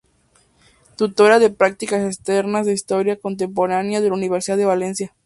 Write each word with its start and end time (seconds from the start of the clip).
Tutora 0.97 1.37
de 1.37 1.51
prácticas 1.51 2.01
externas 2.03 2.65
de 2.65 2.73
Historia 2.73 3.17
Contemporánea 3.19 4.01
de 4.01 4.07
la 4.07 4.15
Universidad 4.15 4.57
de 4.57 4.65
Valencia. 4.65 5.13